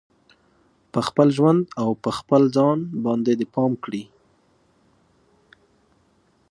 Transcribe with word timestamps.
په 0.91 0.99
خپل 1.07 1.27
ژوند 1.37 1.61
او 1.81 1.89
په 2.03 2.09
خپل 2.17 2.41
ځان 2.55 2.77
باندې 3.05 3.31
دې 3.39 3.47
پام 3.53 3.71
کړي 3.83 4.03